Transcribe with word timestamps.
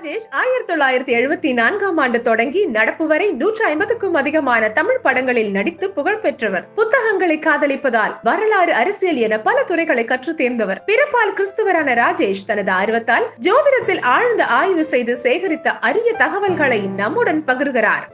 ராஜேஷ் 0.00 0.28
ஆயிரத்தி 0.40 0.70
தொள்ளாயிரத்தி 0.70 1.12
எழுபத்தி 1.16 1.50
நான்காம் 1.58 1.98
ஆண்டு 2.02 2.18
தொடங்கி 2.28 2.60
நடப்பு 2.76 3.04
வரை 3.10 3.26
நூற்றி 3.40 3.62
ஐம்பதுக்கும் 3.64 4.14
அதிகமான 4.20 4.70
தமிழ் 4.78 5.00
படங்களில் 5.06 5.50
நடித்து 5.56 5.86
புகழ் 5.96 6.20
பெற்றவர். 6.22 6.64
புத்தகங்களை 6.78 7.36
காதலிப்பதால் 7.46 8.14
வரலாறு 8.28 8.72
அரசியல் 8.74 9.20
என 9.26 9.38
பல 9.48 9.64
துறைகளை 9.70 10.04
கற்று 10.04 10.34
தேர்ந்தவர். 10.34 10.80
பிறப்பால் 10.86 11.34
கிறிஸ்துவரான 11.38 11.98
ராஜேஷ் 12.02 12.46
தனது 12.46 12.72
ஆர்வத்தால் 12.78 13.26
ஜோதிடத்தில் 13.48 14.02
ஆழ்ந்த 14.14 14.44
ஆய்வு 14.60 14.84
செய்து 14.84 15.16
சேகரித்த 15.24 15.76
அரிய 15.90 16.12
தகவல்களை 16.22 16.80
நம்முடன் 17.02 17.44
பகிர்கிறார். 17.50 18.06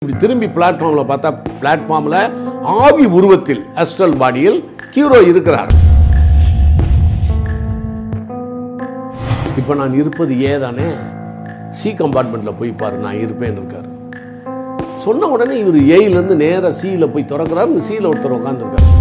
இப்படி 0.00 0.16
திரும்பி 0.24 0.50
பிளாட்ஃபார்மில் 0.58 1.10
பார்த்தா 1.12 1.32
பிளாட்ஃபார்மில் 1.62 2.22
ஆவி 2.84 3.06
உருவத்தில் 3.18 3.64
அஸ்ட்ரல் 3.84 4.18
பாடியில் 4.22 4.60
ஹீரோ 4.96 5.20
இருக்கிறார். 5.32 5.72
இப்போ 9.60 9.74
நான் 9.80 9.94
இருப்பது 10.00 10.32
ஏதானே? 10.52 10.86
சி 11.78 11.90
கம்பார்ட்மெண்ட்டில் 12.00 12.58
போய் 12.58 12.70
பாரு 12.80 12.96
நான் 13.04 13.20
இருப்பேன்னு 13.24 13.60
இருக்காரு. 13.60 13.88
சொன்ன 15.04 15.28
உடனே 15.34 15.54
இவர் 15.62 15.78
ஏயிலேருந்து 15.96 16.36
நேராக 16.42 16.72
சியில் 16.80 17.12
போய் 17.14 17.30
திறக்கிறார் 17.30 17.70
இந்த 17.70 17.82
சியில் 17.88 18.08
ஒருத்தர் 18.10 18.36
உட்காந்துருக்காரு 18.38 18.92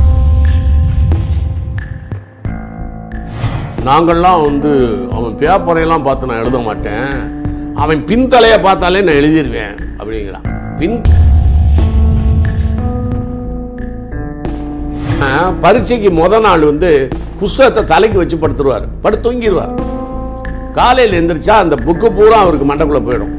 நாங்கள்லாம் 3.88 4.44
வந்து 4.48 4.72
அவன் 5.18 5.34
பேப்பரையெல்லாம் 5.42 6.06
பார்த்து 6.08 6.30
நான் 6.30 6.42
எழுத 6.44 6.60
மாட்டேன். 6.68 7.12
அவன் 7.84 8.00
பின்தலையை 8.10 8.58
பார்த்தாலே 8.68 9.02
நான் 9.08 9.20
எழுதிடுவேன் 9.22 9.76
அப்படிங்கிறான். 10.00 10.48
பின் 10.80 10.98
பரீட்சைக்கு 15.64 16.10
முத 16.22 16.40
நாள் 16.46 16.64
வந்து 16.72 16.90
புஸ்தகத்தை 17.42 17.84
தலைக்கு 17.92 18.18
வச்சு 18.22 18.38
படுத்துருவார். 18.42 18.88
படுத்து 19.04 19.26
தூங்கிடுவார் 19.28 19.74
காலையில் 20.78 21.18
எந்திரிச்சா 21.18 21.56
அந்த 21.64 21.76
புக்கு 21.88 22.08
பூரா 22.16 22.38
அவருக்கு 22.44 22.66
மண்டக்குள்ள 22.70 23.00
போயிடும். 23.08 23.34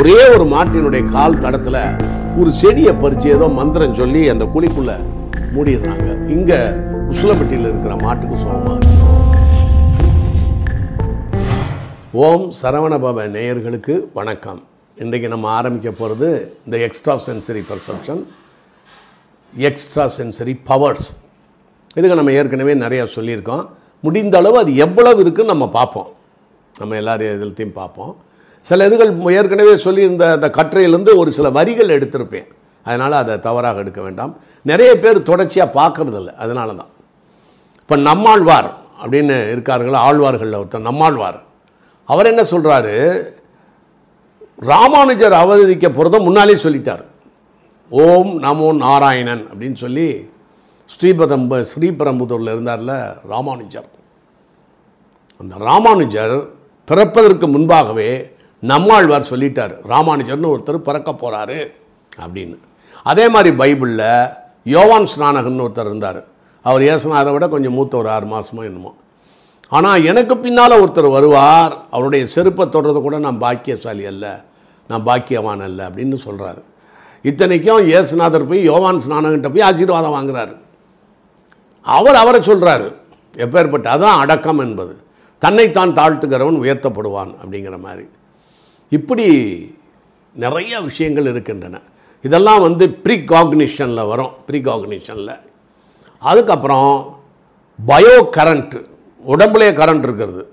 ஒரே 0.00 0.18
ஒரு 0.34 0.44
மாட்டினுடைய 0.52 1.02
கால் 1.14 1.40
தடத்துல 1.44 1.78
ஒரு 2.40 2.50
செடியை 2.60 2.92
பறிச்சு 3.02 3.28
ஏதோ 3.36 3.46
மந்திரம் 3.60 3.96
சொல்லி 4.00 4.20
அந்த 4.32 4.44
குழிக்குள்ள 4.54 4.92
மூடிடுறாங்க. 5.54 6.08
இங்க 6.34 6.52
உசுலப்பட்டியில் 7.12 7.68
இருக்கிற 7.70 7.94
மாட்டுக்கு 8.04 8.36
சுகமா 8.42 8.74
ஓம் 12.26 12.46
சரவணபாப 12.60 13.26
நேயர்களுக்கு 13.36 13.96
வணக்கம். 14.18 14.60
இன்றைக்கு 15.02 15.28
நம்ம 15.34 15.48
ஆரம்பிக்க 15.58 15.90
போகிறது 16.02 16.28
இந்த 16.66 16.76
extra 16.86 17.16
sensory 17.26 17.62
perception 17.72 18.22
extra 19.52 20.06
sensory 20.18 20.54
powers 20.70 21.08
இதுக்கு 21.94 22.16
நம்ம 22.16 22.32
ஏற்கனவே 22.32 22.74
நிறையா 22.74 23.04
சொல்லியிருக்கோம். 23.14 23.66
முடிந்த 24.00 24.38
அளவு 24.38 24.58
அது 24.58 24.76
எவ்வளவு 24.76 25.20
இருக்குன்னு 25.20 25.52
நம்ம 25.52 25.68
பார்ப்போம். 25.68 26.10
நம்ம 26.78 26.96
எல்லாரும் 26.96 27.26
இதுலத்தையும் 27.26 27.72
பார்ப்போம். 27.72 28.16
சில 28.60 28.88
இதுகள் 28.88 29.30
ஏற்கனவே 29.30 29.74
சொல்லியிருந்த 29.74 30.32
அந்த 30.32 30.48
கட்டுரையிலேருந்து 30.48 31.16
ஒரு 31.16 31.32
சில 31.32 31.50
வரிகள் 31.50 31.98
எடுத்திருப்பேன். 31.98 32.46
அதனால் 32.82 33.12
அதை 33.12 33.40
தவறாக 33.40 33.78
எடுக்க 33.78 34.00
வேண்டாம். 34.02 34.36
நிறைய 34.62 34.98
பேர் 34.98 35.22
தொடர்ச்சியாக 35.22 35.70
பார்க்கறதில்ல. 35.80 36.34
அதனால 36.34 36.72
தான். 36.72 36.90
இப்போ 37.80 37.96
நம்மாழ்வார் 37.96 38.78
அப்படின்னு 39.02 39.50
இருக்கார்கள் 39.50 39.92
ஆழ்வார்களில் 39.92 40.60
ஒருத்தர் 40.62 40.88
நம்மாழ்வார். 40.88 41.42
அவர் 42.04 42.26
என்ன 42.26 42.42
சொல்கிறாரு 42.42 42.94
ராமானுஜர் 44.56 45.32
அவதரிக்க 45.32 45.86
போகிறத 45.88 46.22
முன்னாலே 46.22 46.54
சொல்லிட்டார். 46.54 47.04
ஓம் 47.90 48.42
நமோ 48.42 48.76
நாராயணன் 48.76 49.46
அப்படின்னு 49.52 49.74
சொல்லி 49.74 50.30
ஸ்ரீபதம்ப 50.92 51.58
ஸ்ரீபெரம்புதூரில் 51.70 52.52
இருந்தார்ல 52.54 52.92
ராமானுஜர். 53.32 53.88
அந்த 55.40 55.54
ராமானுஜர் 55.68 56.36
பிறப்பதற்கு 56.88 57.46
முன்பாகவே 57.54 58.10
நம்மாழ்வார் 58.62 59.30
சொல்லிட்டார் 59.32 59.74
ராமானுஜர்னு 59.92 60.52
ஒருத்தர் 60.54 60.86
பிறக்க 60.88 61.10
போகிறாரு 61.22 61.60
அப்படின்னு. 62.22 62.56
அதே 63.10 63.26
மாதிரி 63.34 63.50
பைபிளில் 63.60 64.08
யோவான் 64.74 65.08
ஸ்நானகன் 65.12 65.62
ஒருத்தர் 65.66 65.90
இருந்தார். 65.90 66.20
அவர் 66.64 66.82
ஏசுனாரை 66.92 67.30
விட 67.34 67.46
கொஞ்சம் 67.52 67.76
மூத்த 67.78 67.94
ஒரு 68.00 68.08
ஆறு 68.14 68.26
மாதமோ 68.32 68.64
என்னமோ. 68.70 68.92
ஆனால் 69.76 70.04
எனக்கு 70.10 70.34
பின்னால் 70.44 70.80
ஒருத்தர் 70.82 71.08
வருவார் 71.16 71.74
அவருடைய 71.94 72.24
செருப்பை 72.34 72.64
தொடுறது 72.74 73.00
கூட 73.04 73.18
நான் 73.26 73.38
பாக்கியசாலி 73.44 74.04
அல்ல 74.12 74.26
நான் 74.90 75.06
பாக்கியவான் 75.08 75.62
அல்ல 75.68 75.80
அப்படின்னு 75.88 76.18
சொல்கிறாரு 76.26 76.62
இத்தனைக்கும் 77.28 77.86
இயேசுநாதர் 77.90 78.48
போய் 78.50 78.68
யோவான் 78.70 79.00
ஸ்நானகிட்ட 79.06 79.48
போய் 79.54 79.66
ஆசீர்வாதம் 79.68 80.16
வாங்குறாரு. 80.16 80.54
அவர் 81.82 82.14
அவரை 82.14 82.40
சொல்கிறாரு 82.40 82.96
எப்பேற்பட்ட 83.36 83.86
அதான் 83.94 84.18
அடக்கம் 84.22 84.58
என்பது. 84.58 84.96
தன்னைத்தான் 85.38 85.92
தாழ்த்துகிறவன் 85.92 86.60
உயர்த்தப்படுவான் 86.62 87.34
அப்படிங்கிற 87.44 87.78
மாதிரி. 87.80 88.08
இப்படி 88.88 89.26
நிறைய 90.32 90.80
விஷயங்கள் 90.80 91.26
இருக்கின்றன. 91.26 91.80
இதெல்லாம் 92.22 92.60
வந்து 92.60 93.00
ப்ரீகாக்னிஷனில் 93.04 94.08
வரும். 94.08 94.30
ப்ரீகாக்னிஷனில் 94.46 95.40
அதுக்கப்புறம் 96.18 97.18
பயோ 97.86 98.28
கரண்ட்டு 98.36 98.86
உடம்புலேயே 99.28 99.72
கரண்ட் 99.72 100.02
இருக்கிறது. 100.02 100.52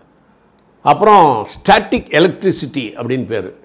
அப்புறம் 0.81 1.47
ஸ்டாட்டிக் 1.47 2.09
எலக்ட்ரிசிட்டி 2.09 2.95
அப்படின்னு 2.97 3.25
பேர். 3.25 3.55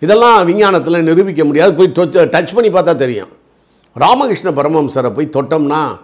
இதெல்லாம் 0.00 0.44
விஞ்ஞானத்தில் 0.44 1.02
நிரூபிக்க 1.02 1.44
முடியாது. 1.44 1.74
போய் 1.74 1.92
டச் 1.92 2.54
பண்ணி 2.54 2.70
பார்த்தா 2.70 2.94
தெரியும். 2.94 3.28
ராமகிருஷ்ண 3.94 4.50
பரமம்சரை 4.50 5.10
போய் 5.10 5.30
தொட்டோம்னா 5.32 5.98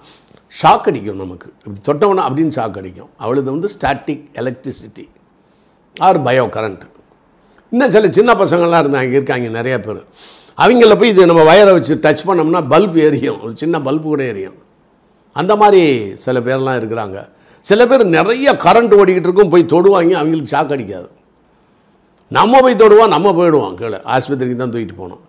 ஷாக் 0.62 0.86
அடிக்கும் 0.88 1.16
நமக்கு. 1.16 1.48
இப்படி 1.66 1.80
தொட்டோம்னா 1.88 2.24
அப்படின்னு 2.28 2.52
ஷாக் 2.58 2.78
அடிக்கும் 2.80 3.10
அவளுது 3.20 3.50
வந்து 3.54 3.68
static 3.76 4.24
electricity 4.40 5.04
or 5.96 6.22
bio 6.22 6.44
current 6.56 6.88
இன்னும் 7.72 7.90
சில 7.90 8.10
சின்ன 8.16 8.32
பசங்கள்லாம் 8.34 8.82
இருந்தாங்க 8.84 9.16
இருக்காங்க 9.18 9.48
நிறைய 9.48 9.80
பேர். 9.80 10.00
அவங்கள 10.64 10.98
போய் 10.98 11.08
இது 11.08 11.26
நம்ம 11.26 11.42
வயரை 11.42 11.72
வச்சு 11.72 11.94
டச் 11.94 12.26
பண்ணோம்னா 12.28 12.60
பல்ப் 12.72 12.96
எரியும். 13.06 13.42
ஒரு 13.42 13.52
சின்ன 13.56 13.80
பல்பு 13.80 14.02
கூட 14.02 14.22
எரியும். 14.24 14.54
அந்த 15.32 15.56
மாதிரி 15.56 15.82
சில 16.14 16.40
பேர்லாம் 16.40 16.78
இருக்கிறாங்க. 16.80 17.28
சில 17.60 17.86
பேர் 17.86 18.04
நிறைய 18.06 18.52
கரண்ட் 18.52 18.94
ஓடிக்கிட்டு 19.00 19.28
இருக்கும் 19.28 19.52
போய் 19.54 19.70
தொடுவாங்க 19.72 20.12
அவங்களுக்கு 20.20 20.52
ஷாக் 20.56 20.74
அடிக்காது. 20.76 21.08
நம்ம 22.28 22.60
போய் 22.60 22.76
தொடுவோம் 22.76 23.08
நம்ம 23.08 23.32
போயிடுவோம் 23.32 23.74
கீழே. 23.74 23.98
ஆஸ்பத்திரிக்கு 24.14 24.56
தான் 24.56 24.72
தூக்கிட்டு 24.72 24.96
போனோம். 25.02 25.22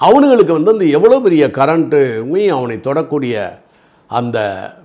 அவனுங்களுக்கு 0.00 0.52
வந்து 0.58 0.72
அந்த 0.72 0.84
எவ்வளோ 0.84 1.20
பெரிய 1.20 1.46
கரண்ட்டு 1.46 2.00
அவனை 2.56 2.76
தொடக்கூடிய 2.88 3.36
அந்த 4.10 4.38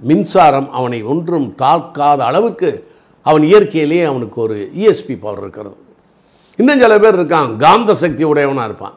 மின்சாரம் 0.09 0.69
அவனை 0.77 0.99
ஒன்றும் 1.11 1.47
தாக்காத 1.61 2.19
அளவுக்கு 2.29 2.69
அவன் 3.25 3.43
இயற்கையிலேயே 3.51 4.03
அவனுக்கு 4.11 4.37
ஒரு 4.41 4.55
இஎஸ்பி 4.79 5.15
பவர் 5.21 5.41
இருக்கிறது. 5.43 5.77
இன்னும் 6.59 6.81
சில 6.83 6.95
பேர் 7.03 7.17
இருக்கான் 7.19 7.51
காந்த 7.63 7.91
சக்தி 8.01 8.23
உடையவனாக 8.31 8.67
இருப்பான். 8.69 8.95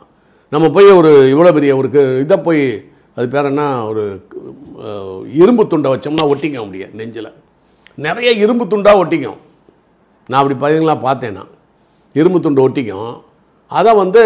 நம்ம 0.53 0.67
போய் 0.77 0.89
ஒரு 1.01 1.11
இவ்வளோ 1.33 1.53
பெரிய 1.59 1.77
ஒரு 1.77 1.89
இதை 2.25 2.37
போய் 2.47 2.63
அது 3.17 3.27
பேர் 3.35 3.51
என்ன? 3.51 3.63
ஒரு 3.91 4.03
இரும்பு 5.41 5.65
துண்டை 5.67 5.91
வச்சோம்னா 5.93 6.25
ஒட்டிக்க 6.33 6.65
முடியாது 6.67 6.99
நெஞ்சில். 7.01 7.31
நிறைய 8.07 8.31
இரும்பு 8.45 8.65
துண்டாக 8.73 9.01
ஒட்டிக்கும். 9.03 9.39
நான் 10.31 10.41
அப்படி 10.41 10.57
பார்த்தீங்களா 10.63 10.97
பார்த்தேன் 11.07 11.37
நான். 11.39 11.53
இரும்பு 12.21 12.39
துண்டு 12.41 12.65
ஒட்டிக்கும். 12.69 13.15
அதை 13.79 13.93
வந்து 14.03 14.23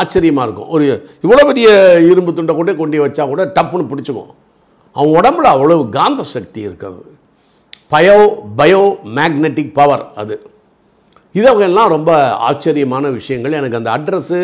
ஆச்சரியமாக 0.00 0.46
இருக்கும். 0.46 0.70
ஒரு 0.74 0.86
இவ்வளோ 1.24 1.44
பெரிய 1.50 1.68
இரும்பு 2.12 2.32
துண்டை 2.38 2.54
கூட 2.54 2.74
கொண்டு 2.80 3.06
வச்சா 3.06 3.24
கூட 3.32 3.44
டப்புன்னு 3.56 3.90
பிடிச்சிக்கும். 3.92 4.32
அவன் 4.98 5.14
உடம்புல 5.18 5.46
அவ்வளவு 5.54 5.82
காந்த 5.98 6.22
சக்தி 6.34 6.60
இருக்கிறது. 6.68 7.02
பயோ 7.92 8.16
பயோ 8.60 8.82
மேக்னெட்டிக் 9.18 9.76
பவர் 9.78 10.04
அது. 10.22 10.36
இதெல்லாம் 11.40 11.92
ரொம்ப 11.96 12.10
ஆச்சரியமான 12.48 13.04
விஷயங்கள். 13.18 13.58
எனக்கு 13.60 13.78
அந்த 13.80 13.90
அட்ரஸ்ஸு 13.96 14.40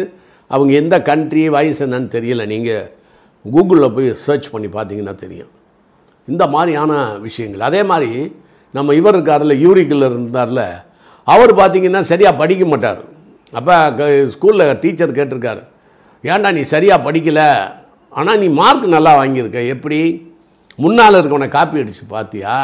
அவங்க 0.51 0.73
எந்த 0.83 0.97
கண்ட்ரி 1.09 1.45
வயசு 1.56 1.81
என்னன்னு 1.87 2.11
தெரியல. 2.17 2.43
நீங்கள் 2.53 2.89
கூகுளில் 3.45 3.95
போய் 3.97 4.09
சர்ச் 4.27 4.49
பண்ணி 4.55 4.69
பார்த்தீங்கன்னா 4.77 5.15
தெரியும். 5.25 5.53
இந்த 6.33 6.45
மாதிரியான 6.55 6.93
விஷயங்கள். 7.27 7.65
அதே 7.69 7.81
மாதிரி 7.91 8.12
நம்ம 8.77 8.95
இவர் 9.01 9.17
இருக்கார்ல 9.17 9.55
யூரிக்கில் 9.65 10.06
இருந்தார்ல 10.11 10.62
அவர் 11.35 11.53
பார்த்தீங்கன்னா 11.61 12.01
சரியாக 12.12 12.41
படிக்க 12.43 12.65
மாட்டார். 12.73 13.03
அப்போ 13.59 13.75
ஸ்கூலில் 14.35 14.79
டீச்சர் 14.83 15.17
கேட்டிருக்காரு 15.19 15.62
ஏன்டா 16.31 16.51
நீ 16.59 16.62
சரியாக 16.75 17.05
படிக்கலை? 17.06 17.49
ஆனால் 18.19 18.41
நீ 18.43 18.49
மார்க் 18.61 18.87
நல்லா 18.95 19.12
வாங்கியிருக்க. 19.21 19.59
எப்படி? 19.75 20.01
முன்னால் 20.76 21.19
இருக்கவனை 21.21 21.49
காப்பி 21.49 21.82
அடித்து 21.82 22.05
பார்த்தியா 22.11 22.56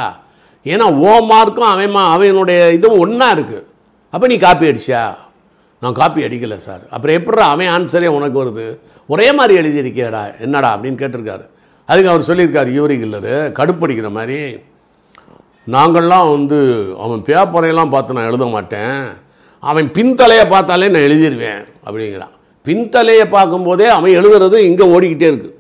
ஏன்னா 0.67 0.87
ஓ 1.09 1.13
மார்க்கும் 1.21 1.73
அவன் 1.73 1.91
மா 1.91 2.03
அவனுடைய 2.13 2.73
இதுவும் 2.73 3.03
ஒன்றா 3.05 3.29
இருக்குது 3.37 3.67
அப்போ 4.13 4.27
நீ 4.27 4.37
காப்பி 4.39 4.71
அடிச்சியா? 4.71 5.03
நான் 5.83 5.93
காப்பி 5.93 6.21
அடிக்கலை 6.27 6.57
சார் 6.57 6.83
அப்புறம் 6.91 7.17
எப்படி 7.19 7.43
அவன் 7.43 7.71
ஆன்சரே 7.75 8.09
உனக்கு 8.17 8.37
வருது? 8.43 8.65
ஒரே 9.07 9.33
மாதிரி 9.33 9.55
எழுதியிருக்கியடா 9.61 10.23
என்னடா 10.39 10.77
அப்படின்னு 10.77 11.01
கேட்டிருக்காரு. 11.03 11.45
அதுக்கு 11.89 12.11
அவர் 12.11 12.27
சொல்லியிருக்காரு 12.29 12.71
யூரி 12.73 12.97
கில்லரு 12.97 13.35
கடுப்படிக்கிற 13.59 14.11
மாதிரி. 14.11 14.39
நாங்கள்லாம் 15.69 16.29
வந்து 16.35 16.59
அவன் 17.05 17.23
பேப்பரையெல்லாம் 17.29 17.93
பார்த்து 17.95 18.17
நான் 18.19 18.29
எழுத 18.31 18.45
மாட்டேன். 18.45 19.01
அவன் 19.61 19.89
பின்தலையை 19.97 20.45
பார்த்தாலே 20.49 20.89
நான் 20.89 21.07
எழுதிடுவேன் 21.09 21.63
அப்படிங்கிறான். 21.87 22.35
பின்தலையை 22.67 23.25
பார்க்கும்போதே 23.37 23.89
அவன் 23.89 24.17
எழுதுறது 24.21 24.59
இங்கே 24.71 24.87
ஓடிக்கிட்டே 24.95 25.29
இருக்குது 25.33 25.57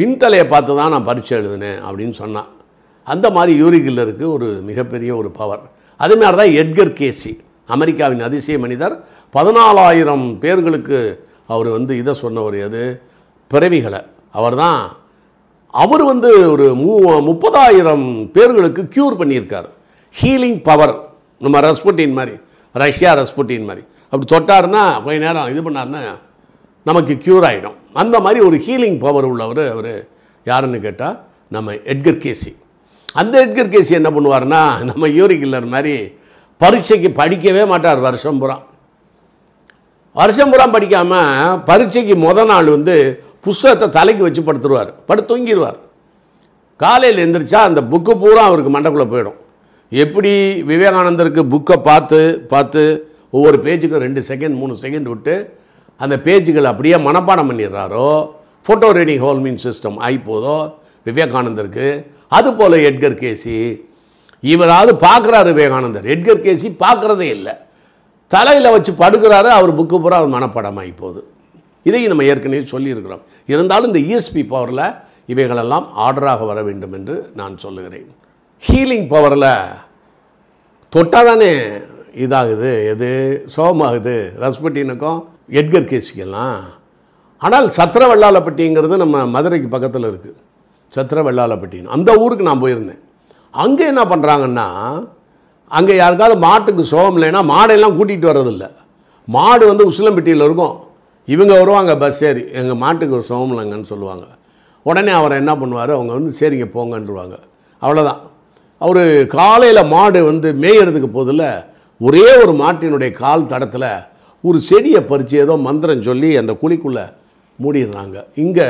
பின்தலையை 0.00 0.44
பார்த்து 0.48 0.76
தான் 0.80 0.92
நான் 0.94 1.06
பரீட்சை 1.08 1.34
எழுதினேன் 1.38 1.80
அப்படின்னு 1.88 2.14
சொன்னான். 2.22 2.48
அந்த 3.06 3.26
மாதிரி 3.36 3.52
யூரிகில்லருக்கு 3.62 4.24
ஒரு 4.36 4.48
மிகப்பெரிய 4.68 5.10
ஒரு 5.16 5.30
பவர் 5.38 5.62
அதே 6.00 6.14
மாதிரி 6.20 6.36
தான் 6.40 6.54
எட்கர் 6.60 6.92
கேசி. 7.00 7.32
அமெரிக்காவின் 7.74 8.22
அதிசய 8.28 8.58
மனிதர். 8.58 8.94
பதினாலாயிரம் 9.34 10.24
பேர்களுக்கு 10.44 10.98
அவர் 11.46 11.68
வந்து 11.68 11.92
இதை 11.96 12.12
சொன்னவர் 12.14 12.56
எது? 12.66 12.82
பிறவிகளை. 13.50 14.00
அவர் 14.38 14.56
தான் 14.64 14.80
அவர் 15.82 16.04
வந்து 16.12 16.30
ஒரு 16.52 16.66
மூ 16.82 16.92
முப்பதாயிரம் 17.28 18.06
பேர்களுக்கு 18.36 18.82
க்யூர் 18.94 19.18
பண்ணியிருக்கார். 19.20 19.68
ஹீலிங் 20.14 20.60
பவர் 20.68 20.94
நம்ம 21.38 21.60
ரஸ்புட்டின் 21.66 22.16
மாதிரி 22.18 22.34
ரஷ்யா 22.72 23.12
ரஸ்புட்டின் 23.20 23.68
மாதிரி. 23.68 23.82
அப்படி 24.10 24.26
தொட்டாருன்னா 24.34 24.82
கொஞ்ச 25.04 25.18
நேரம் 25.26 25.50
இது 25.52 25.60
பண்ணாருன்னா 25.70 26.02
நமக்கு 26.86 27.14
க்யூர் 27.24 27.46
ஆகிடும் 27.48 27.76
அந்த 28.02 28.16
மாதிரி 28.24 28.40
ஒரு 28.48 28.56
ஹீலிங் 28.66 28.98
பவர் 29.04 29.28
உள்ளவர் 29.32 29.62
அவர் 29.74 29.92
யாருன்னு 30.46 30.78
கேட்டால் 30.86 31.16
நம்ம 31.56 31.74
எட்கர் 31.92 32.22
கேசி 32.24 32.52
அந்த 33.20 33.34
எட்கர் 33.44 33.72
கேசி 33.74 33.92
என்ன 34.00 34.10
பண்ணுவார்னா 34.16 34.62
நம்ம 34.90 35.08
யூரி 35.18 35.36
கில்லர் 35.42 35.68
மாதிரி 35.74 35.94
பரீட்சைக்கு 36.60 37.08
படிக்கவே 37.20 37.62
மாட்டார் 37.72 38.00
வருஷம் 38.06 38.40
பூரா. 38.40 38.56
வருஷம் 40.16 40.52
புறம் 40.52 40.74
படிக்காமல் 40.74 41.58
பரீட்சைக்கு 41.68 42.14
முத 42.24 42.44
நாள் 42.50 42.68
வந்து 42.76 42.94
புஸ்தகத்தை 43.46 43.86
தலைக்கு 43.98 44.22
வச்சு 44.26 44.42
படுத்துருவார். 44.48 44.90
படுத்து 45.08 45.30
தூங்கிடுவார் 45.30 45.78
காலையில் 46.80 47.22
எந்திரிச்சா 47.24 47.60
அந்த 47.68 47.80
புக்கு 47.92 48.12
பூரா 48.22 48.42
அவருக்கு 48.48 48.70
மண்டக்குள்ளே 48.74 49.06
போயிடும். 49.12 49.38
எப்படி 49.92 50.32
விவேகானந்தருக்கு 50.70 51.42
புக்கை 51.54 51.76
பார்த்து 51.88 52.20
பார்த்து 52.52 52.82
ஒவ்வொரு 53.36 53.58
பேஜுக்கும் 53.64 54.04
ரெண்டு 54.06 54.20
செகண்ட் 54.30 54.56
மூணு 54.60 54.74
செகண்ட் 54.84 55.08
விட்டு 55.12 55.34
அந்த 56.00 56.16
பேஜுகளை 56.16 56.62
அப்படியே 56.62 56.94
மனப்பாடம் 56.94 57.48
பண்ணிடுறாரோ? 57.50 58.10
ஃபோட்டோ 58.66 58.90
ரீடிங் 58.96 59.22
ஹோல்மின் 59.24 59.58
சிஸ்டம் 59.62 59.98
ஆயிப்போதோ? 60.08 60.74
விவேகானந்தருக்கு. 61.04 62.06
அதுபோல் 62.28 62.72
எட்கர் 62.72 63.18
கேசி. 63.22 63.80
இவராவது 64.40 65.06
பார்க்குறாரு 65.06 65.44
விவேகானந்தர். 65.44 66.04
எட்கர் 66.04 66.44
கேசி 66.44 66.76
பார்க்குறதே 66.80 67.30
இல்லை. 67.36 67.52
தலையில் 68.28 68.70
வச்சு 68.70 68.92
படுக்கிறாரு 68.92 69.50
அவர் 69.58 69.80
புக்கு 69.80 70.00
பூரா 70.00 70.16
அவர் 70.16 70.40
மனப்பாடம் 70.40 70.94
போகுது 70.96 71.26
இதையும் 71.82 72.08
நம்ம 72.08 72.24
ஏற்கனவே 72.24 72.62
சொல்லியிருக்கிறோம். 72.62 73.20
இருந்தாலும் 73.46 73.94
இந்த 73.94 74.00
இஎஸ்பி 74.12 74.46
பவரில் 74.46 74.94
இவைகளெல்லாம் 75.26 75.86
ஆர்டராக 75.98 76.46
வர 76.46 76.62
வேண்டும் 76.62 76.92
என்று 76.92 77.30
நான் 77.34 77.58
சொல்லுகிறேன். 77.58 78.14
ஹீலிங் 78.68 79.06
பவரில் 79.08 79.50
தொட்டால் 80.88 81.24
தானே 81.24 81.54
இதாகுது 82.14 82.88
எது? 82.88 83.44
சோகமாகுது. 83.56 84.16
ரஸ்பட்டினுக்கும் 84.40 85.24
எட்கர் 85.58 85.90
கேசிக்கெல்லாம். 85.92 86.58
ஆனால் 87.42 87.66
சத்திர 87.76 88.02
வெள்ளாளப்பட்டிங்கிறது 88.12 88.96
நம்ம 89.02 89.24
மதுரைக்கு 89.34 89.68
பக்கத்தில் 89.74 90.08
இருக்குது 90.10 90.38
சத்திர 90.90 91.18
வெள்ளாளப்பட்டின்னு 91.28 91.94
அந்த 91.96 92.10
ஊருக்கு 92.22 92.48
நான் 92.48 92.62
போயிருந்தேன். 92.64 93.02
அங்கே 93.54 93.84
என்ன 93.92 94.02
பண்ணுறாங்கன்னா 94.12 94.66
அங்கே 95.78 95.94
யாருக்காவது 96.02 96.36
மாட்டுக்கு 96.46 96.84
சோகம் 96.92 97.16
இல்லைன்னா 97.18 97.40
மாடெல்லாம் 97.54 97.96
கூட்டிகிட்டு 97.98 98.30
வர்றதில்ல. 98.30 98.66
மாடு 99.28 99.64
வந்து 99.70 99.84
உசிலம்பட்டியில் 99.90 100.46
இருக்கும். 100.48 100.76
இவங்க 101.28 101.52
வருவாங்க 101.60 101.92
பஸ் 102.02 102.22
ஏறி. 102.28 102.42
எங்கள் 102.60 102.80
மாட்டுக்கு 102.84 103.16
ஒரு 103.18 103.26
சோகம் 103.30 103.52
இல்லைங்கன்னு 103.54 103.90
சொல்லுவாங்க. 103.92 104.26
உடனே 104.86 105.12
அவரை 105.20 105.34
என்ன 105.42 105.52
பண்ணுவார்? 105.60 105.92
அவங்க 105.96 106.12
வந்து 106.18 106.32
சரிங்க 106.40 106.66
போங்கன்றுவாங்க. 106.76 107.36
அவ்வளோதான் 107.82 108.20
அவர் 108.80 109.02
காலையில் 109.38 109.90
மாடு 109.94 110.20
வந்து 110.30 110.48
மேயறதுக்கு 110.62 111.08
போதில் 111.16 111.46
ஒரே 112.00 112.26
ஒரு 112.42 112.52
மாட்டினுடைய 112.62 113.10
கால் 113.22 113.50
தடத்தில் 113.52 113.90
ஒரு 114.42 114.60
செடியை 114.60 115.00
பறித்து 115.02 115.36
ஏதோ 115.38 115.56
மந்திரம் 115.56 116.02
சொல்லி 116.02 116.36
அந்த 116.36 116.52
குழிக்குள்ளே 116.62 117.04
மூடிடுறாங்க. 117.62 118.24
இங்கே 118.34 118.66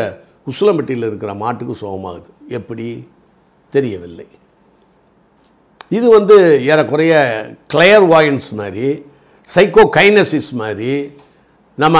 உசிலம்பட்டியில் 0.50 1.06
இருக்கிற 1.08 1.34
மாட்டுக்கு 1.34 1.74
சோகமாகுது. 1.82 2.28
எப்படி? 2.48 3.06
தெரியவில்லை. 3.70 4.26
இது 5.88 6.06
வந்து 6.10 6.36
ஏறக்குறைய 6.64 7.14
கிளையர் 7.72 8.06
வாயின்ஸ் 8.12 8.50
மாதிரி 8.60 9.04
சைக்கோ 9.54 9.82
கைனசிஸ் 9.96 10.50
மாதிரி 10.52 10.92
நம்ம 11.78 11.98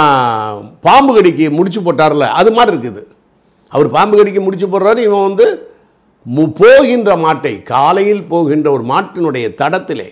பாம்பு 0.81 1.13
கடிக்கு 1.15 1.51
முடிச்சு 1.51 1.79
போட்டார்ல 1.81 2.25
அது 2.39 2.51
மாதிரி 2.51 2.75
இருக்குது. 2.75 3.03
அவர் 3.67 3.89
பாம்பு 3.89 4.17
கடிக்கு 4.17 4.41
முடிச்சு 4.41 4.67
போடுறாரு 4.67 4.97
இவன் 4.97 5.27
வந்து 5.27 5.47
மு 6.25 6.43
போகின்ற 6.59 7.11
மாட்டை 7.15 7.63
காலையில் 7.63 8.23
போகின்ற 8.23 8.67
ஒரு 8.71 8.83
மாட்டினுடைய 8.83 9.45
தடத்திலே 9.61 10.09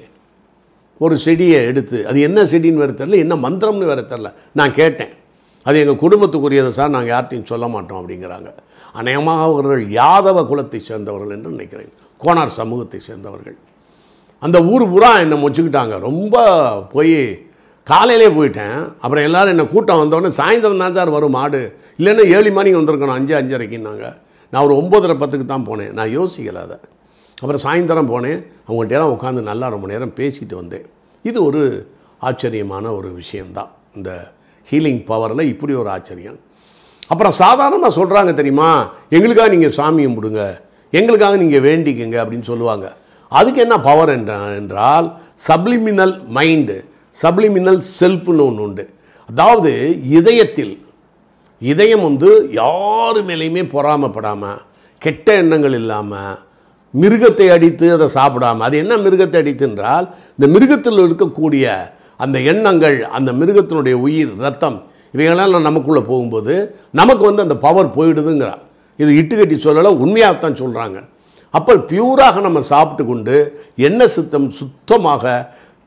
ஒரு 1.05 1.15
செடியை 1.25 1.59
எடுத்து 1.71 1.97
அது 2.09 2.19
என்ன 2.27 2.39
செடின்னு 2.51 2.81
வேறு 2.83 2.99
தெரில 3.01 3.19
என்ன 3.25 3.35
மந்திரம்னு 3.45 3.89
வேறு 3.91 4.03
தெரில 4.11 4.29
நான் 4.59 4.73
கேட்டேன். 4.79 5.13
அது 5.65 5.79
எங்கள் 5.83 6.01
குடும்பத்துக்குரியதை 6.03 6.71
சார் 6.77 6.95
நாங்கள் 6.95 7.13
யார்ட்டையும் 7.15 7.49
சொல்ல 7.51 7.67
மாட்டோம் 7.73 7.99
அப்படிங்கிறாங்க. 8.01 8.49
அநேகமாக 8.99 9.41
அவர்கள் 9.47 9.81
யாதவ 10.01 10.43
குலத்தை 10.51 10.79
சேர்ந்தவர்கள் 10.89 11.33
என்று 11.35 11.49
நினைக்கிறேன். 11.55 11.91
கோனார் 12.23 12.57
சமூகத்தை 12.59 12.99
சேர்ந்தவர்கள். 13.09 13.57
அந்த 14.45 14.57
ஊர் 14.73 14.85
பூரா 14.91 15.11
என்னை 15.23 15.37
முச்சுக்கிட்டாங்க. 15.43 15.95
ரொம்ப 16.09 16.35
போய் 16.93 17.15
காலையிலே 17.87 18.27
போயிட்டேன். 18.37 18.77
அப்புறம் 19.03 19.25
எல்லோரும் 19.27 19.53
என்னை 19.53 19.65
கூட்டம் 19.73 20.01
வந்தோடனே 20.01 20.31
சாயந்தரம் 20.39 20.83
தான் 20.83 20.95
சார் 20.97 21.15
வரும் 21.15 21.35
மாடு 21.37 21.61
இல்லைன்னா 21.99 22.25
ஏழு 22.37 22.51
மணிக்கு 22.57 22.79
வந்திருக்கணும் 22.79 23.17
அஞ்சு 23.19 23.33
அஞ்சரைக்குன்னாங்க 23.39 24.07
நான் 24.53 24.65
ஒரு 24.67 24.75
ஒம்பதரை 24.81 25.15
பத்துக்கு 25.21 25.45
தான் 25.45 25.67
போனேன். 25.69 25.91
நான் 25.97 26.13
யோசிக்கல 26.17 26.61
அதை. 26.67 26.77
அப்புறம் 27.37 27.63
சாயந்தரம் 27.65 28.11
போனேன். 28.13 28.39
அவங்கள்ட்டெல்லாம் 28.67 29.13
உட்காந்து 29.15 29.41
நல்லா 29.49 29.67
ரொம்ப 29.73 29.87
நேரம் 29.87 30.13
பேசிட்டு 30.19 30.55
வந்தேன். 30.61 30.87
இது 31.27 31.39
ஒரு 31.49 31.61
ஆச்சரியமான 32.29 32.85
ஒரு 32.99 33.09
விஷயந்தான் 33.21 33.71
இந்த 33.97 34.11
ஹீலிங் 34.67 35.03
பவரில் 35.09 35.49
இப்படி 35.53 35.73
ஒரு 35.81 35.89
ஆச்சரியம். 35.89 36.39
அப்புறம் 37.11 37.35
சாதாரணமாக 37.43 37.97
சொல்கிறாங்க 37.99 38.31
தெரியுமா? 38.39 38.69
எங்களுக்காக 39.15 39.49
நீங்கள் 39.55 39.75
சாமி 39.77 40.01
கும்பிடுங்க 40.05 40.43
எங்களுக்காக 40.93 41.35
நீங்கள் 41.43 41.65
வேண்டிக்கங்க 41.67 42.17
அப்படின்னு 42.21 42.49
சொல்லுவாங்க. 42.51 42.87
அதுக்கு 43.31 43.59
என்ன 43.65 43.75
பவர் 43.87 44.11
என்ற 44.17 44.33
என்றால் 44.59 45.07
சப்ளிமினல் 45.47 46.15
மைண்டு 46.37 46.77
சப்ளிமினல் 47.23 47.81
செல்ஃப்னு 47.99 48.45
ஒன்று 48.49 48.63
உண்டு. 48.67 48.85
அதாவது 49.29 49.71
இதயத்தில் 50.17 50.75
இதயம் 51.71 52.05
வந்து 52.07 52.29
யாரு 52.61 53.19
மேலேயுமே 53.29 53.63
பொறாமப்படாமல் 53.75 54.61
கெட்ட 55.01 55.27
எண்ணங்கள் 55.41 55.75
இல்லாமல் 55.81 56.37
மிருகத்தை 56.93 57.47
அடித்து 57.55 57.87
அதை 57.95 58.07
சாப்பிடாம 58.15 58.63
அது 58.65 58.77
என்ன 58.83 58.93
மிருகத்தை 59.03 59.39
அடித்து 59.41 59.65
என்றால் 59.67 60.05
இந்த 60.35 60.47
மிருகத்தில் 60.53 61.03
இருக்கக்கூடிய 61.03 61.65
அந்த 62.19 62.37
எண்ணங்கள் 62.51 62.97
அந்த 63.17 63.31
மிருகத்தினுடைய 63.39 63.95
உயிர் 64.05 64.33
ரத்தம் 64.41 64.77
இவைகளெல்லாம் 65.13 65.67
நமக்குள்ளே 65.67 66.01
போகும்போது 66.07 66.55
நமக்கு 66.93 67.23
வந்து 67.27 67.45
அந்த 67.45 67.55
பவர் 67.63 67.95
போயிடுதுங்கிறார் 67.95 68.63
இது 68.99 69.11
இட்டுக்கட்டி 69.19 69.57
சொல்லலை 69.61 69.91
உண்மையாகத்தான் 70.01 70.59
சொல்கிறாங்க 70.61 70.97
அப்போ 71.53 71.73
பியூராக 71.89 72.41
நம்ம 72.43 72.59
சாப்பிட்டு 72.69 73.03
கொண்டு 73.05 73.35
எண்ணெய் 73.83 74.13
சுத்தம் 74.15 74.47
சுத்தமாக 74.57 75.23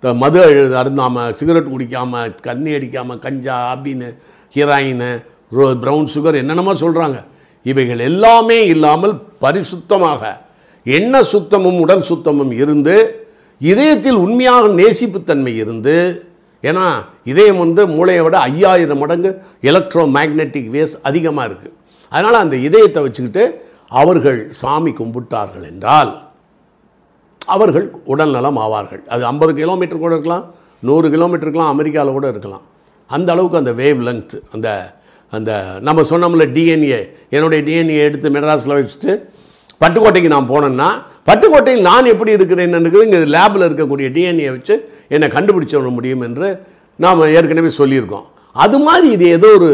மது 0.03 0.39
அழு- 0.45 0.79
அருந்தாமல் 0.79 1.35
சிகரெட் 1.39 1.69
குடிக்காமல் 1.69 2.33
கண்ணி 2.47 2.71
அடிக்காமல் 2.77 3.21
கஞ்சா 3.21 3.59
அப்படின்னு 3.73 4.09
ஹீராயின் 4.55 5.05
ரோ 5.53 5.67
ப்ரௌன் 5.83 6.09
சுகர் 6.15 6.41
என்னென்னமோ 6.41 6.75
சொல்கிறாங்க 6.81 7.19
இவைகள் 7.67 8.01
எல்லாமே 8.09 8.59
இல்லாமல் 8.73 9.15
பரிசுத்தமாக 9.45 10.23
எண்ண 10.87 11.23
சுத்தமும் 11.33 11.81
உடல் 11.81 12.09
சுத்தமும் 12.11 12.53
இருந்து 12.62 12.97
இதயத்தில் 13.61 14.19
உண்மையாக 14.25 14.69
நேசிப்புத்தன்மை 14.81 15.55
இருந்து 15.57 15.97
ஏன்னா 16.65 16.87
இதயம் 17.33 17.61
வந்து 17.65 17.83
மூளையை 17.97 18.23
விட 18.25 18.37
ஐயாயிரம் 18.49 19.01
மடங்கு 19.03 19.31
எலக்ட்ரோ 19.71 20.03
மேக்னெட்டிக் 20.17 20.71
வேஸ் 20.75 20.95
அதிகமாக 21.09 21.47
இருக்குது 21.49 21.77
அதனால் 22.12 22.43
அந்த 22.45 22.57
இதயத்தை 22.67 23.03
வச்சுக்கிட்டு 23.05 23.45
அவர்கள் 24.01 24.41
சாமி 24.61 24.93
கும்பிட்டார்கள் 24.99 25.65
என்றால் 25.71 26.12
அவர்கள் 27.55 27.87
உடல்நலம் 28.12 28.59
ஆவார்கள். 28.65 29.03
அது 29.09 29.23
ஐம்பது 29.31 29.53
கிலோமீட்டர் 29.61 30.03
கூட 30.05 30.12
இருக்கலாம் 30.15 30.45
நூறு 30.89 31.07
கிலோமீட்டர் 31.15 31.47
இருக்கலாம் 31.47 31.73
அமெரிக்காவில் 31.75 32.17
கூட 32.19 32.29
இருக்கலாம். 32.29 32.65
அந்த 33.11 33.29
அளவுக்கு 33.33 33.61
அந்த 33.62 33.73
வேவ் 33.81 34.03
லென்த் 34.09 34.37
அந்த 34.55 34.69
அந்த 35.33 35.51
நம்ம 35.81 36.01
சொன்னோம்ல 36.11 36.45
டிஎன்ஏ 36.57 37.01
என்னுடைய 37.35 37.61
டிஎன்ஏ 37.69 37.99
எடுத்து 38.09 38.31
மெட்ராஸில் 38.37 38.77
வச்சுட்டு 38.79 39.12
பட்டுக்கோட்டைக்கு 39.83 40.31
நான் 40.35 40.51
போனேன்னா 40.53 40.89
பட்டுக்கோட்டையில் 41.29 41.87
நான் 41.91 42.11
எப்படி 42.12 42.33
இருக்கிறேன் 42.39 42.75
இங்கே 43.07 43.21
லேபில் 43.37 43.67
இருக்கக்கூடிய 43.69 44.09
டிஎன்ஏ 44.17 44.51
வச்சு 44.57 44.75
என்னை 45.15 45.29
கண்டுபிடிச்ச 45.37 45.83
முடியும் 45.99 46.25
என்று 46.29 46.49
நாம் 47.05 47.29
ஏற்கனவே 47.37 47.71
சொல்லியிருக்கோம். 47.81 48.27
அது 48.57 48.79
மாதிரி 48.87 49.07
இது 49.17 49.27
ஏதோ 49.37 49.51
ஒரு 49.59 49.71